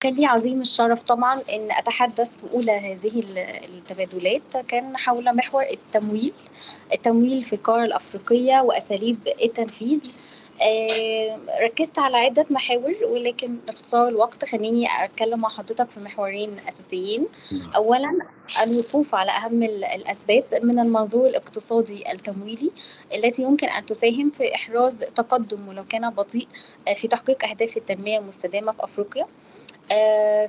كان 0.00 0.14
لي 0.14 0.26
عظيم 0.26 0.60
الشرف 0.60 1.02
طبعا 1.02 1.34
إن 1.34 1.70
أتحدث 1.70 2.36
في 2.36 2.52
أولى 2.54 2.72
هذه 2.72 3.22
التبادلات. 3.64 4.56
كان 4.68 4.96
حول 4.96 5.36
محور 5.36 5.62
التمويل 5.62 6.32
التمويل 6.92 7.42
في 7.44 7.52
القارة 7.52 7.84
الأفريقية 7.84 8.60
وأساليب 8.60 9.18
التنفيذ. 9.42 9.98
آه، 10.62 11.38
ركزت 11.62 11.98
على 11.98 12.16
عدة 12.16 12.46
محاور 12.50 12.94
ولكن 13.04 13.58
لاختصار 13.66 14.08
الوقت 14.08 14.44
خليني 14.44 14.86
أتكلم 15.04 15.40
مع 15.40 15.48
حضرتك 15.48 15.90
في 15.90 16.00
محورين 16.00 16.56
أساسيين. 16.68 17.26
نعم. 17.52 17.72
أولا 17.72 18.18
الوقوف 18.62 19.14
على 19.14 19.30
أهم 19.30 19.62
الأسباب 19.62 20.44
من 20.62 20.78
المنظور 20.78 21.26
الاقتصادي 21.26 22.12
التمويلي 22.12 22.70
التي 23.14 23.42
يمكن 23.42 23.66
أن 23.68 23.86
تساهم 23.86 24.30
في 24.30 24.54
إحراز 24.54 24.96
تقدم 24.96 25.68
ولو 25.68 25.84
كان 25.84 26.10
بطيء 26.10 26.48
آه، 26.88 26.94
في 26.94 27.08
تحقيق 27.08 27.44
أهداف 27.44 27.76
التنمية 27.76 28.18
المستدامة 28.18 28.72
في 28.72 28.84
أفريقيا. 28.84 29.26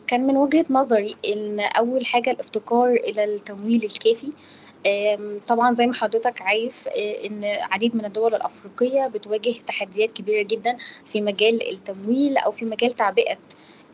كان 0.07 0.27
من 0.27 0.37
وجهة 0.37 0.65
نظري 0.69 1.15
إن 1.25 1.59
أول 1.59 2.05
حاجة 2.05 2.31
الافتقار 2.31 2.89
إلى 2.91 3.23
التمويل 3.23 3.83
الكافي. 3.83 4.31
طبعا 5.47 5.75
زي 5.75 5.85
ما 5.87 5.93
حضرتك 5.93 6.41
عارف 6.41 6.87
آه، 6.87 7.25
إن 7.27 7.43
عديد 7.45 7.95
من 7.95 8.05
الدول 8.05 8.35
الأفريقية 8.35 9.07
بتواجه 9.07 9.53
تحديات 9.67 10.11
كبيرة 10.11 10.43
جدا 10.43 10.77
في 11.05 11.21
مجال 11.21 11.69
التمويل 11.73 12.37
أو 12.37 12.51
في 12.51 12.65
مجال 12.65 12.93
تعبئة 12.93 13.37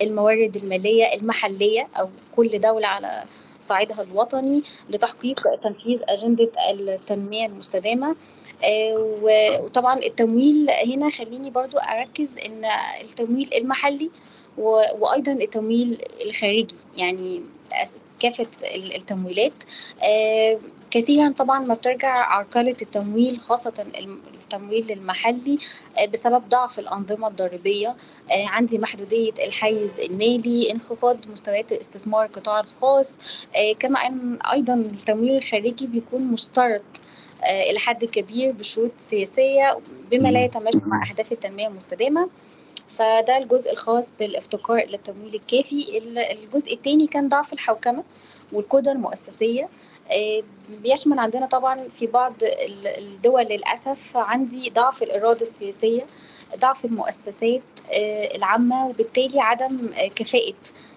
الموارد 0.02 0.56
المالية 0.56 1.14
المحلية 1.14 1.88
أو 2.00 2.10
كل 2.36 2.60
دولة 2.60 2.88
على 2.88 3.24
صعيدها 3.60 4.02
الوطني 4.02 4.64
لتحقيق 4.90 5.42
تنفيذ 5.64 6.00
أجندة 6.10 6.52
التنمية 6.72 7.46
المستدامة. 7.46 8.16
آه، 8.64 9.18
وطبعا 9.22 10.00
التمويل 10.00 10.70
هنا 10.86 11.10
خليني 11.10 11.50
برضو 11.50 11.78
أركز 11.78 12.36
إن 12.46 12.66
التمويل 13.02 13.50
المحلي 13.54 14.10
وأيضا 14.58 15.32
التمويل 15.32 15.98
الخارجي 16.26 16.76
يعني 16.96 17.42
كافة 18.20 18.48
التمويلات. 18.96 19.54
آه، 20.04 20.60
كثيرا 20.92 21.30
طبعا 21.30 21.60
ما 21.60 21.74
بترجع 21.74 22.10
عرقلة 22.10 22.76
التمويل 22.82 23.40
خاصة 23.40 23.74
التمويل 24.44 24.92
المحلي 24.92 25.58
آه، 25.98 26.06
بسبب 26.06 26.50
ضعف 26.50 26.80
الأنظمة 26.80 27.28
الضريبية. 27.28 27.96
آه، 28.32 28.48
عندي 28.48 28.78
محدودية 28.78 29.32
الحيز 29.32 29.94
المالي 30.00 30.72
انخفاض 30.72 31.18
مستويات 31.32 31.72
الاستثمار 31.72 32.26
القطاع 32.26 32.60
الخاص. 32.60 33.14
كما 33.80 34.00
أن 34.00 34.40
أيضا 34.42 34.74
التمويل 34.74 35.38
الخارجي 35.38 35.88
بيكون 35.88 36.22
مشترط 36.22 36.84
إلى 37.70 37.80
حد 37.80 38.06
كبير 38.06 38.52
بشروط 38.52 38.92
سياسية 39.00 39.78
بما 40.12 40.30
لا 40.30 40.46
يتماشى 40.46 40.78
مع 40.86 41.10
أهداف 41.10 41.32
التنمية 41.32 41.68
المستدامة. 41.68 42.30
فده 42.96 43.38
الجزء 43.38 43.72
الخاص 43.72 44.12
بالافتقار 44.20 44.78
إلى 44.78 44.96
التمويل 44.98 45.36
الكافي. 45.36 45.98
الجزء 46.32 46.74
الثاني 46.74 47.08
كان 47.08 47.30
ضعف 47.30 47.54
الحوكمة 47.54 48.04
والقدره 48.54 48.92
المؤسسية. 48.92 49.70
آه، 50.12 50.44
بيشمل 50.70 51.20
عندنا 51.20 51.46
طبعا 51.46 51.88
في 51.88 52.08
بعض 52.08 52.34
الدول 52.98 53.44
للأسف 53.44 54.18
عندي 54.18 54.70
ضعف 54.70 55.04
الإرادة 55.04 55.42
السياسية 55.42 56.06
ضعف 56.58 56.86
المؤسسات 56.86 57.62
آه، 57.92 58.36
العامة 58.36 58.88
وبالتالي 58.88 59.40
عدم 59.40 59.90
كفاءة 60.16 60.54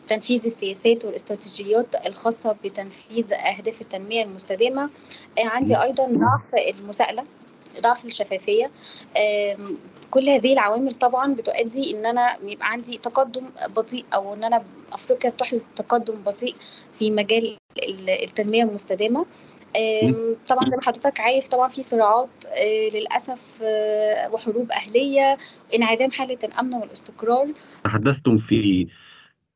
تنفيذ 0.08 0.46
السياسات 0.46 1.04
والاستراتيجيات 1.04 2.06
الخاصة 2.06 2.56
بتنفيذ 2.64 3.32
أهداف 3.32 3.80
التنمية 3.80 4.22
المستدامة. 4.24 4.90
آه، 5.38 5.46
عندي 5.46 5.82
أيضا 5.82 6.04
ضعف 6.06 6.74
المساءلة. 6.78 7.24
ضعف 7.80 8.04
الشفافية. 8.04 8.70
كل 10.10 10.28
هذه 10.28 10.52
العوامل 10.52 10.94
طبعا 10.94 11.34
بتؤدي 11.34 11.96
إن 11.96 12.06
أنا 12.06 12.38
يبقى 12.42 12.70
عندي 12.70 12.98
تقدم 12.98 13.44
بطيء 13.68 14.04
أو 14.14 14.34
إن 14.34 14.44
أنا 14.44 14.62
أفريقيا 14.92 15.30
بتحدث 15.30 15.66
تقدم 15.76 16.14
بطيء 16.14 16.54
في 16.98 17.10
مجال 17.10 17.56
التنمية 18.08 18.62
المستدامة. 18.62 19.26
طبعا 20.48 20.64
زي 20.70 20.76
ما 20.76 20.82
حضرتك 20.82 21.20
عارف 21.20 21.48
طبعا 21.48 21.68
في 21.68 21.82
صراعات 21.82 22.28
آه، 22.46 22.88
للأسف 22.94 23.40
آه، 23.62 24.30
وحروب 24.32 24.70
أهلية 24.72 25.38
انعدام 25.74 26.10
حالة 26.10 26.38
الأمن 26.44 26.74
والاستقرار. 26.74 27.48
تحدثتم 27.84 28.38
في 28.38 28.86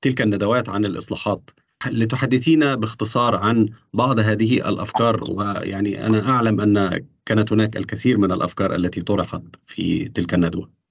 تلك 0.02 0.20
الندوات 0.20 0.68
عن 0.68 0.84
الإصلاحات. 0.84 1.40
لتحدثينا 1.86 2.74
باختصار 2.74 3.36
عن 3.36 3.68
بعض 3.92 4.18
هذه 4.18 4.68
الأفكار 4.68 5.24
ويعني 5.30 6.06
أنا 6.06 6.30
أعلم 6.30 6.60
أن 6.60 7.04
كانت 7.26 7.52
هناك 7.52 7.76
الكثير 7.76 8.18
من 8.18 8.32
الأفكار 8.32 8.74
التي 8.74 9.00
طرحت 9.00 9.42
في 9.66 10.08
تلك 10.08 10.34
الندوة. 10.34 10.84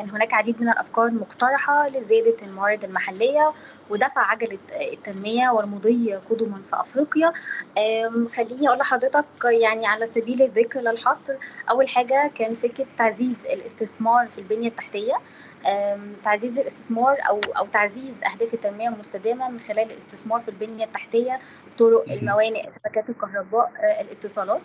كان 0.00 0.10
هناك 0.10 0.34
عديد 0.34 0.60
من 0.60 0.68
الأفكار 0.68 1.06
المقترحه 1.06 1.88
لزيادة 1.88 2.36
الموارد 2.42 2.84
المحلية 2.84 3.52
ودفع 3.90 4.30
عجلة 4.30 4.58
التنمية 4.92 5.50
والمضي 5.50 6.14
قدما 6.14 6.60
في 6.70 6.80
أفريقيا 6.80 7.32
خليني 8.36 8.68
أقول 8.68 8.78
لحضرتك 8.78 9.24
يعني 9.62 9.86
على 9.86 10.06
سبيل 10.06 10.42
الذكر 10.42 10.80
للحصر 10.80 11.34
أول 11.70 11.88
حاجة 11.88 12.30
كان 12.34 12.54
فكرة 12.54 12.86
تعزيز 12.98 13.36
الاستثمار 13.52 14.28
في 14.28 14.38
البنية 14.38 14.68
التحتية 14.68 15.14
تعزيز 16.24 16.58
الاستثمار 16.58 17.18
أو 17.28 17.40
أو 17.58 17.66
تعزيز 17.66 18.14
أهداف 18.32 18.54
التنمية 18.54 18.88
المستدامة 18.88 19.50
من 19.50 19.60
خلال 19.60 19.90
الاستثمار 19.90 20.40
في 20.40 20.48
البنية 20.48 20.84
التحتية 20.84 21.40
الطرق 21.66 22.04
الموانئ 22.12 22.62
شبكات 22.62 23.10
الكهرباء 23.10 23.72
آه، 23.80 24.00
الاتصالات. 24.00 24.60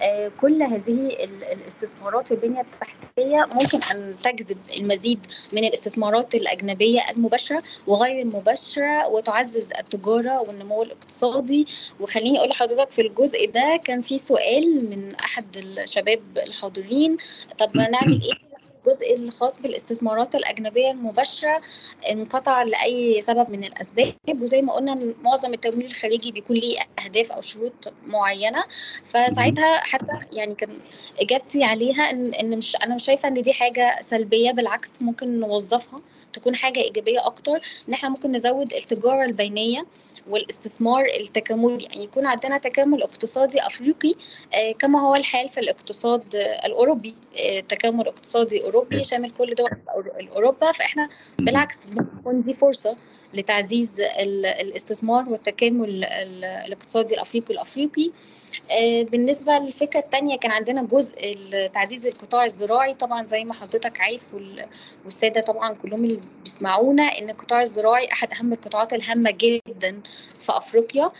آه، 0.00 0.30
كل 0.40 0.62
هذه 0.62 1.16
الاستثمارات 1.52 2.28
في 2.28 2.34
البنية 2.34 2.60
التحتية 2.60 3.48
ممكن 3.54 3.78
أن 3.94 4.16
تجذب 4.16 4.58
المزيد 4.76 5.26
من 5.52 5.64
الاستثمارات 5.64 6.34
الأجنبية 6.34 7.00
المباشرة 7.10 7.62
وغير 7.86 8.22
المباشرة 8.22 9.08
وتعزز 9.08 9.70
التجارة 9.78 10.40
والنمو 10.40 10.82
الاقتصادي. 10.82 11.66
وخليني 12.00 12.38
أقول 12.38 12.48
لحضرتك 12.50 12.90
في 12.90 13.02
الجزء 13.02 13.50
ده 13.50 13.80
كان 13.84 14.02
في 14.02 14.18
سؤال 14.18 14.90
من 14.90 15.14
أحد 15.14 15.56
الشباب 15.56 16.20
الحاضرين. 16.36 17.16
طب 17.58 17.76
نعمل 17.76 18.20
إيه 18.22 18.47
الجزء 18.88 19.16
الخاص 19.16 19.60
بالاستثمارات 19.60 20.34
الأجنبية 20.34 20.90
المباشرة 20.90 21.60
انقطع 22.10 22.62
لأي 22.62 23.20
سبب 23.20 23.50
من 23.50 23.64
الأسباب 23.64 24.14
وزي 24.42 24.62
ما 24.62 24.72
قلنا 24.72 25.14
معظم 25.22 25.54
التمويل 25.54 25.86
الخارجي 25.86 26.32
بيكون 26.32 26.56
ليه 26.56 26.78
أهداف 27.04 27.32
أو 27.32 27.40
شروط 27.40 27.92
معينة. 28.06 28.64
فساعتها 29.04 29.76
حتى 29.78 30.12
يعني 30.32 30.54
كان 30.54 30.70
إجابتي 31.20 31.64
عليها 31.64 32.10
إن 32.10 32.34
إن 32.34 32.56
مش 32.58 32.76
أنا 32.76 32.94
مش 32.94 33.04
شايفة 33.04 33.28
إن 33.28 33.42
دي 33.42 33.52
حاجة 33.52 33.96
سلبية 34.00 34.50
بالعكس 34.50 34.90
ممكن 35.00 35.40
نوظفها 35.40 36.00
تكون 36.32 36.56
حاجة 36.56 36.80
إيجابية 36.80 37.26
أكتر. 37.26 37.60
إن 37.88 37.92
إحنا 37.92 38.08
ممكن 38.08 38.32
نزود 38.32 38.72
التجارة 38.74 39.24
البينية 39.24 39.86
والاستثمار 40.28 41.04
التكاملي 41.20 41.84
يعني 41.84 42.04
يكون 42.04 42.26
عندنا 42.26 42.58
تكامل 42.58 43.02
اقتصادي 43.02 43.66
أفريقي 43.66 44.14
آه، 44.54 44.72
كما 44.78 45.00
هو 45.00 45.14
الحال 45.14 45.48
في 45.48 45.60
الاقتصاد 45.60 46.22
الأوروبي 46.64 47.14
آه، 47.36 47.60
تكامل 47.60 48.08
اقتصادي 48.08 48.64
أوروبي 48.64 49.04
شامل 49.04 49.30
كل 49.30 49.54
دول 49.54 49.68
اوروبا 50.36 50.72
فإحنا 50.72 51.08
بالعكس 51.38 51.88
ممكن 51.88 52.42
دي 52.42 52.54
فرصة 52.54 52.96
لتعزيز 53.34 54.00
الاستثمار 54.60 55.28
والتكامل 55.28 56.04
الاقتصادي 56.04 57.14
الأفريقي 57.14 57.54
الافريقي 57.54 58.10
آه، 58.70 59.02
بالنسبة 59.02 59.58
للفكرة 59.58 60.00
الثانية 60.00 60.38
كان 60.38 60.50
عندنا 60.50 60.82
جزء 60.82 61.36
تعزيز 61.74 62.06
القطاع 62.06 62.44
الزراعي. 62.44 62.94
طبعا 62.94 63.26
زي 63.26 63.44
ما 63.44 63.54
حضرتك 63.54 64.00
عارف 64.00 64.34
والسادة 65.04 65.40
طبعا 65.40 65.74
كلهم 65.74 66.04
اللي 66.04 66.20
بيسمعونا 66.42 67.02
إن 67.02 67.30
القطاع 67.30 67.62
الزراعي 67.62 68.12
أحد 68.12 68.32
أهم 68.32 68.52
القطاعات 68.52 68.92
الهامة 68.92 69.30
جدا 69.30 70.00
في 70.40 70.56
أفريقيا. 70.56 71.10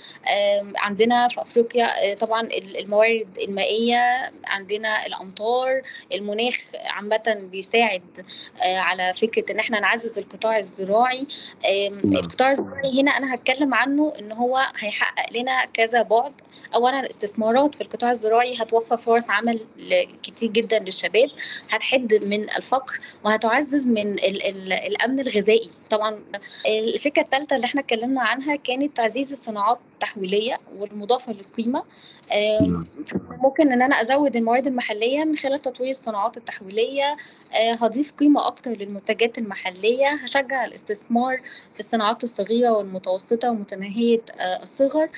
عندنا 0.76 1.28
في 1.28 1.42
أفريقيا 1.42 2.12
آه، 2.12 2.14
طبعا 2.14 2.48
الموارد 2.52 3.38
المائية 3.38 4.32
عندنا 4.44 5.06
الأمطار 5.06 5.82
المناخ 6.12 6.56
عامة 6.86 7.48
بيساعد 7.52 8.26
آه، 8.62 8.78
على 8.78 9.14
فكرة 9.14 9.52
إن 9.52 9.58
إحنا 9.58 9.80
نعزز 9.80 10.18
القطاع 10.18 10.58
الزراعي. 10.58 11.26
القطاع 12.04 12.50
الزراعي 12.50 13.02
هنا 13.02 13.10
أنا 13.10 13.34
هتكلم 13.34 13.74
عنه 13.74 14.12
إن 14.18 14.32
هو 14.32 14.66
هيحقق 14.78 15.32
لنا 15.32 15.64
كذا 15.74 16.02
بعد. 16.02 16.32
اولا 16.74 17.00
الاستثمارات 17.00 17.74
في 17.74 17.80
القطاع 17.80 18.10
الزراعي 18.10 18.56
هتوفر 18.62 18.96
فرص 18.96 19.30
عمل 19.30 19.60
كتير 20.22 20.50
جدا 20.50 20.78
للشباب 20.78 21.28
هتحد 21.70 22.14
من 22.14 22.50
الفقر 22.50 23.00
وهتعزز 23.24 23.86
من 23.86 24.12
ال 24.12 24.42
ال 24.46 24.72
الأمن 24.72 25.20
الغذائي. 25.20 25.70
طبعا 25.90 26.22
الفكرة 26.68 27.22
الثالثه 27.22 27.56
اللي 27.56 27.64
إحنا 27.64 27.80
اتكلمنا 27.80 28.22
عنها 28.22 28.56
كانت 28.56 28.96
تعزيز 28.96 29.32
الصناعات 29.32 29.78
التحويلية 29.94 30.58
والمضافه 30.76 31.32
للقيمة. 31.32 31.84
نعم. 32.66 32.86
ممكن 33.42 33.72
إن 33.72 33.82
أنا 33.82 34.00
أزود 34.00 34.36
الموارد 34.36 34.66
المحلية 34.66 35.24
من 35.24 35.36
خلال 35.36 35.62
تطوير 35.62 35.90
الصناعات 35.90 36.36
التحويلية. 36.36 37.16
آه، 37.52 37.72
هضيف 37.72 38.12
قيمة 38.12 38.46
أكتر 38.46 38.70
للمنتجات 38.70 39.38
المحلية. 39.38 40.08
هشجع 40.08 40.64
الاستثمار 40.64 41.40
في 41.74 41.80
الصناعات 41.80 42.24
الصغيرة 42.24 42.70
والمتوسطة 42.70 43.50
ومتناهية 43.50 44.22
آه، 44.38 44.62
الصغر. 44.62 45.08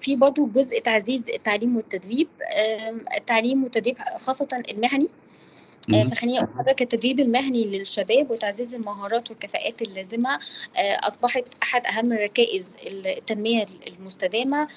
في 0.00 0.16
برضه 0.16 0.48
جزء 0.54 0.80
تعزيز 0.80 1.22
التعليم 1.34 1.76
والتدريب. 1.76 2.28
التعليم 3.16 3.62
والتدريب 3.64 3.98
خاصة 4.18 4.48
المهني. 4.70 5.08
فخليني 6.10 6.38
أقول 6.38 6.48
لحضرتك 6.54 6.82
التدريب 6.82 7.20
المهني 7.20 7.64
للشباب 7.64 8.30
وتعزيز 8.30 8.74
المهارات 8.74 9.30
والكفاءات 9.30 9.82
اللازمة 9.82 10.38
أصبحت 10.78 11.44
أحد 11.62 11.86
أهم 11.86 12.12
ركائز 12.12 12.68
التنمية 12.86 13.66
المستدامة. 13.86 14.68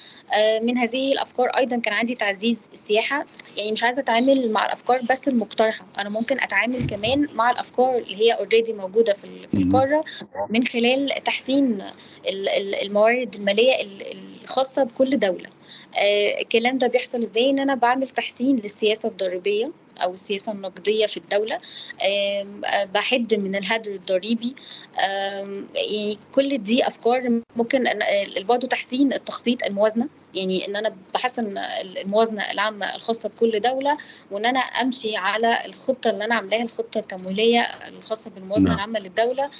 من 0.62 0.78
هذه 0.78 1.12
الأفكار 1.12 1.48
أيضا 1.48 1.76
كان 1.76 1.94
عندي 1.94 2.14
تعزيز 2.14 2.66
السياحة. 2.72 3.26
يعني 3.56 3.72
مش 3.72 3.84
عايزة 3.84 4.02
أتعامل 4.02 4.52
مع 4.52 4.66
الأفكار 4.66 5.00
بس 5.10 5.28
المقترحة 5.28 5.84
أنا 5.98 6.08
ممكن 6.08 6.40
أتعامل 6.40 6.86
كمان 6.86 7.28
مع 7.34 7.50
الأفكار 7.50 7.98
اللي 7.98 8.16
هي 8.16 8.32
اوريدي 8.32 8.72
موجودة 8.72 9.12
في. 9.14 9.24
القارة 9.54 10.04
من 10.50 10.66
خلال 10.66 11.08
تحسين 11.24 11.82
ال- 12.28 12.48
ال- 12.48 12.74
الموارد 12.86 13.34
المالية 13.34 13.80
ال- 13.82 14.16
الخاصة 14.44 14.82
بكل 14.84 15.18
دولة. 15.18 15.48
آه، 15.98 16.40
الكلام 16.42 16.78
ده 16.78 16.86
بيحصل 16.86 17.22
إزاي؟ 17.22 17.50
إن 17.50 17.58
أنا 17.58 17.74
بعمل 17.74 18.08
تحسين 18.08 18.56
للسياسة 18.56 19.08
الضريبيه 19.08 19.70
أو 20.02 20.14
السياسة 20.14 20.52
النقديه 20.52 21.06
في 21.06 21.16
الدولة 21.16 21.60
بحد 22.94 23.34
من 23.34 23.56
الهدر 23.56 23.90
الضريبي. 23.92 24.54
كل 26.32 26.58
دي 26.58 26.86
أفكار 26.86 27.40
ممكن 27.56 27.86
آه، 27.86 28.42
برضه 28.42 28.68
تحسين 28.68 29.12
التخطيط 29.12 29.64
الموازنة. 29.64 30.08
يعني 30.34 30.68
إن 30.68 30.76
أنا 30.76 30.96
بحسن 31.14 31.54
الموازنة 32.02 32.50
العامة 32.50 32.94
الخاصة 32.96 33.28
بكل 33.28 33.60
دولة 33.60 33.96
وإن 34.30 34.46
أنا 34.46 34.60
أمشي 34.60 35.16
على 35.16 35.58
الخطة 35.66 36.10
اللي 36.10 36.24
أنا 36.24 36.34
عاملاها 36.34 36.62
الخطة 36.62 36.98
التمويلية 36.98 37.60
الخاصة 37.60 38.30
بالموازنة 38.30 38.68
نعم. 38.68 38.76
العامة 38.76 38.98
للدولة 38.98 39.50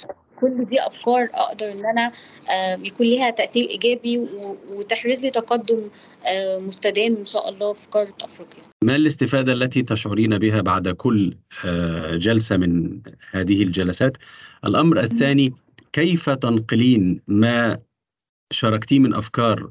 كل 0.41 0.65
دي 0.65 0.87
أفكار 0.87 1.29
أقدر 1.33 1.71
إن 1.71 1.85
أنا 1.85 2.11
يكون 2.85 3.05
ليها 3.07 3.29
تأثير 3.29 3.69
إيجابي 3.69 4.27
وتحرز 4.71 5.25
لي 5.25 5.29
تقدم 5.29 5.89
مستدام 6.57 7.15
إن 7.15 7.25
شاء 7.25 7.49
الله 7.49 7.73
في 7.73 7.87
قارة 7.87 8.13
أفريقيا 8.23 8.63
ما 8.83 8.95
الاستفادة 8.95 9.53
التي 9.53 9.81
تشعرين 9.83 10.37
بها 10.37 10.61
بعد 10.61 10.89
كل 10.89 11.37
آه، 11.65 12.15
جلسة 12.15 12.57
من 12.57 13.01
هذه 13.31 13.63
الجلسات؟ 13.63 14.17
الأمر 14.65 14.99
الثاني 14.99 15.53
كيف 15.93 16.29
تنقلين 16.29 17.21
ما 17.27 17.79
شاركتيه 18.51 18.99
من 18.99 19.13
أفكار 19.13 19.69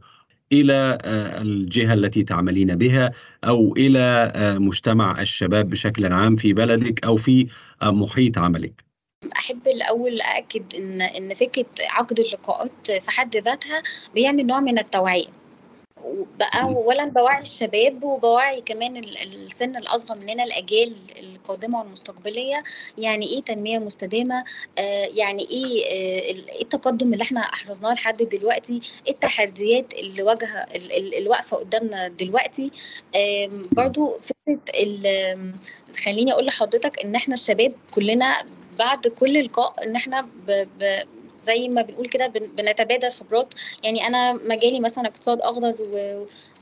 إلى 0.52 0.98
آه، 1.02 1.42
الجهة 1.42 1.94
التي 1.94 2.22
تعملين 2.22 2.76
بها 2.76 3.12
أو 3.44 3.76
إلى 3.76 4.32
آه، 4.34 4.58
مجتمع 4.58 5.20
الشباب 5.22 5.70
بشكل 5.70 6.12
عام 6.12 6.36
في 6.36 6.52
بلدك 6.52 7.04
أو 7.04 7.16
في 7.16 7.46
آه، 7.82 7.90
محيط 7.90 8.38
عملك؟ 8.38 8.84
أحب 9.36 9.66
الأول 9.66 10.20
أأكد 10.20 10.74
إن 10.74 11.02
إن 11.02 11.34
فكرة 11.34 11.66
عقد 11.90 12.18
اللقاءات 12.20 12.90
في 12.90 13.10
حد 13.10 13.36
ذاتها 13.36 13.82
بيعمل 14.14 14.46
نوع 14.46 14.60
من 14.60 14.78
التوعية 14.78 15.39
بقى. 16.38 16.62
اولا 16.62 17.04
بوعي 17.04 17.40
الشباب 17.40 18.04
وبوعي 18.04 18.60
كمان 18.60 18.96
ال- 18.96 19.18
السن 19.46 19.76
الأصغر 19.76 20.18
مننا 20.18 20.44
الأجيال 20.44 20.96
القادمة 21.18 21.78
والمستقبلية. 21.80 22.62
يعني 22.98 23.26
إيه 23.26 23.42
تنمية 23.42 23.78
مستدامة؟ 23.78 24.44
آه 24.78 25.08
يعني 25.14 25.42
إيه 25.50 25.84
آه 25.86 26.20
إيه 26.20 26.62
التقدم 26.62 27.12
اللي 27.12 27.22
إحنا 27.22 27.40
أحرزناه 27.40 27.94
لحد 27.94 28.16
دلوقتي؟ 28.16 28.80
إيه 29.06 29.12
التحديات 29.12 29.94
اللي 29.94 30.22
واجهة 30.22 30.58
ال- 30.62 30.92
ال- 30.92 31.14
اللي 31.14 31.28
واقفة 31.28 31.56
قدامنا 31.56 32.08
دلوقتي؟ 32.08 32.70
برضو 33.72 34.18
فكرة 34.18 34.60
خليني 36.04 36.32
أقول 36.32 36.46
لحضرتك 36.46 37.00
إن 37.04 37.14
إحنا 37.14 37.34
الشباب 37.34 37.72
كلنا 37.94 38.44
بعد 38.78 39.06
كل 39.06 39.44
لقاء 39.44 39.84
إن 39.86 39.96
إحنا 39.96 40.20
ب 40.20 40.50
ب 40.78 41.02
زي 41.40 41.68
ما 41.68 41.82
بنقول 41.82 42.08
كده 42.08 42.26
بن- 42.26 42.46
بنتبادل 42.56 43.10
خبرات 43.10 43.54
يعني 43.84 44.06
أنا 44.06 44.32
مجالي 44.32 44.80
مثلا 44.80 45.06
اقتصاد 45.06 45.40
أخضر. 45.40 45.74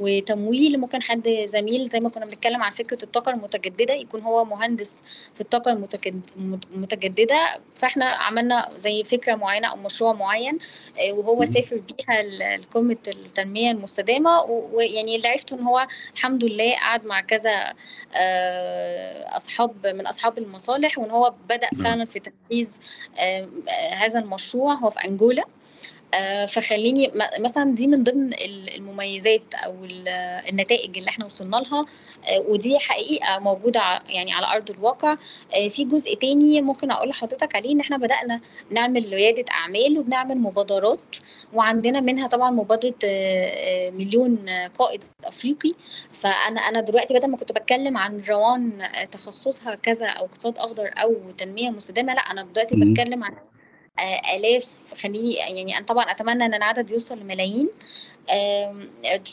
وتمويل 0.00 0.80
ممكن 0.80 1.02
حد 1.02 1.28
زميل 1.44 1.86
زي 1.88 2.00
ما 2.00 2.08
كنا 2.08 2.24
بنتكلم 2.26 2.62
عن 2.62 2.70
فكرة 2.70 2.98
الطاقة 3.02 3.30
المتجددة 3.32 3.94
يكون 3.94 4.20
هو 4.20 4.44
مهندس 4.44 5.00
في 5.34 5.40
الطاقة 5.40 5.72
المتجد- 5.72 6.30
المت- 6.36 6.64
المتجدده 6.74 7.60
فإحنا 7.76 8.04
عملنا 8.04 8.70
زي 8.76 9.04
فكرة 9.04 9.34
معينة 9.34 9.68
أو 9.68 9.76
مشروع 9.76 10.12
معين 10.12 10.58
آه، 10.98 11.12
وهو. 11.12 11.44
سافر 11.44 11.76
بيها 11.76 12.22
لقمة 12.56 12.96
التنمية 13.08 13.70
المستدامة 13.70 14.42
ويعني 14.42 15.16
اللي 15.16 15.28
عرفته 15.28 15.56
إن 15.56 15.62
هو 15.62 15.86
الحمد 16.14 16.44
لله 16.44 16.74
قعد 16.74 17.04
مع 17.04 17.20
كذا 17.20 17.74
آه، 18.14 19.36
أصحاب 19.36 19.86
من 19.86 20.06
أصحاب 20.06 20.38
المصالح 20.38 20.98
وإن 20.98 21.10
هو 21.10 21.34
بدأ. 21.48 21.68
فعلا 21.84 22.04
في 22.04 22.20
تنفيذ 22.20 22.68
آه، 23.18 23.48
هذا 23.94 24.18
المشروع 24.18 24.67
هو 24.74 24.90
في 24.90 24.98
أنجولا. 25.04 25.44
آه، 26.14 26.46
فخليني 26.46 27.12
مثلا 27.40 27.74
دي 27.74 27.86
من 27.86 28.02
ضمن 28.02 28.32
ال- 28.32 28.74
المميزات 28.76 29.54
أو 29.54 29.84
ال- 29.84 30.08
النتائج 30.48 30.98
اللي 30.98 31.10
إحنا 31.10 31.24
وصلنا 31.24 31.56
لها. 31.56 31.86
آه، 32.28 32.40
ودي 32.48 32.78
حقيقة 32.78 33.38
موجودة 33.38 33.80
يعني 34.08 34.32
على 34.32 34.46
أرض 34.46 34.70
الواقع. 34.70 35.12
آه، 35.54 35.68
في 35.68 35.84
جزء 35.84 36.14
تاني 36.14 36.60
ممكن 36.62 36.90
أقول 36.90 37.08
لحضرتك 37.08 37.56
عليه 37.56 37.72
إن 37.72 37.80
إحنا 37.80 37.96
بدأنا 37.96 38.40
نعمل 38.70 39.12
رياده 39.12 39.44
أعمال 39.50 39.98
وبنعمل 39.98 40.38
مبادرات. 40.38 40.98
وعندنا 41.52 42.00
منها 42.00 42.26
طبعا 42.26 42.50
مبادرة 42.50 42.94
مليون 43.90 44.48
قائد 44.78 45.04
أفريقي. 45.24 45.72
فأنا 46.12 46.60
أنا 46.60 46.80
دلوقتي 46.80 47.14
بدل 47.14 47.28
ما 47.30 47.36
كنت 47.36 47.52
بتكلم 47.52 47.96
عن 47.96 48.20
روان 48.30 48.82
تخصصها 49.10 49.74
كذا 49.74 50.06
أو 50.06 50.24
اقتصاد 50.24 50.58
أخضر 50.58 50.90
أو 51.02 51.14
تنمية 51.38 51.70
مستدامة 51.70 52.14
لا 52.14 52.20
أنا 52.20 52.42
دلوقتي. 52.42 52.76
بتكلم 52.76 53.24
عن 53.24 53.34
آلاف. 54.36 54.78
خليني 55.02 55.34
يعني 55.34 55.76
أنا 55.76 55.86
طبعا 55.86 56.04
أتمنى 56.04 56.44
إن 56.44 56.54
العدد 56.54 56.90
يوصل 56.90 57.18
لملايين. 57.18 57.68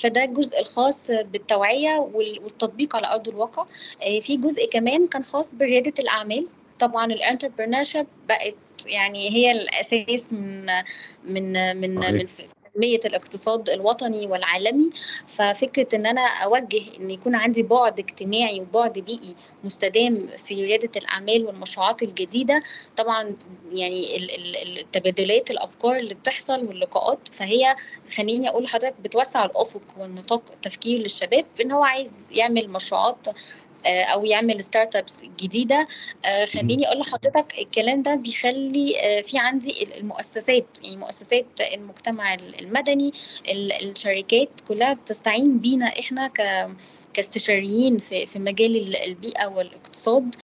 فده 0.02 0.24
الجزء 0.24 0.60
الخاص 0.60 1.12
بالتوعية 1.12 1.98
وال- 1.98 2.40
والتطبيق 2.44 2.96
على 2.96 3.08
أرض 3.08 3.28
الواقع. 3.28 3.66
آه، 4.02 4.20
في 4.20 4.38
جزء 4.38 4.70
كمان 4.70 5.08
كان 5.08 5.24
خاص 5.24 5.52
بريادة 5.54 5.94
الأعمال. 6.00 6.48
طبعا 6.80 7.06
الانتربرنورشيب 7.06 8.08
بقت 8.30 8.56
يعني 8.86 9.30
هي 9.30 9.52
الأساس 9.52 10.26
من 10.34 10.66
من 11.24 11.78
من. 11.78 11.96
من 11.96 12.28
تنمية 12.75 13.00
الاقتصاد 13.06 13.69
الوطني 13.69 14.27
والعالمي 14.27 14.89
ففكرة 15.27 15.95
إن 15.95 16.06
أنا 16.06 16.22
أوجه 16.22 16.81
إن 17.00 17.12
يكون 17.12 17.36
عندي 17.36 17.63
بعد 17.63 18.00
اجتماعي 18.00 18.62
وبعد 18.62 19.00
بيئي 19.00 19.36
مستدام 19.63 20.27
في 20.45 20.66
ريادة 20.66 20.89
الأعمال 20.98 21.45
والمشروعات 21.45 22.04
الجديدة 22.04 22.63
طبعا 22.98 23.36
يعني 23.74 24.16
ال- 24.18 24.31
ال- 24.31 24.80
التبادلات 24.80 25.51
الأفكار 25.51 25.95
اللي 25.98 26.13
بتحصل 26.13 26.66
واللقاءات 26.66 27.19
فهي 27.31 27.75
خليني 28.18 28.50
أقول 28.50 28.63
لحضرتك 28.63 28.95
بتوسع 29.04 29.45
الأفق 29.45 29.81
والنطاق 29.98 30.42
التفكير 30.54 31.00
للشباب 31.01 31.45
إن 31.62 31.71
هو 31.71 31.83
عايز 31.83 32.13
يعمل 32.31 32.69
مشروعات 32.69 33.28
أو 33.88 34.26
يعمل 34.26 34.64
ستارت 34.64 34.96
ابس 34.96 35.18
جديدة. 35.42 35.88
آه، 36.26 36.46
خليني 36.46 36.88
أقول 36.88 37.00
لحضرتك 37.00 37.46
الكلام 37.62 38.04
ده 38.04 38.16
بيخلي 38.16 39.00
آه، 39.02 39.22
في 39.22 39.38
عندي 39.40 39.84
ال- 39.84 39.94
المؤسسات 40.00 40.66
يعني 40.84 40.98
مؤسسات 40.98 41.46
المجتمع 41.74 42.34
المدني 42.34 43.14
ال- 43.50 43.90
الشركات 43.92 44.50
كلها 44.68 44.94
بتستعين 44.94 45.59
بينا 45.59 45.86
إحنا 46.00 46.28
ك 46.28 46.42
كاستشاريين 47.14 47.98
في 47.98 48.40
مجال 48.40 48.76
ال- 48.76 48.95
البيئة 48.95 49.48
والاقتصاد. 49.48 50.33